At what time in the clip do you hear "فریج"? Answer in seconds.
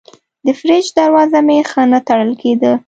0.59-0.85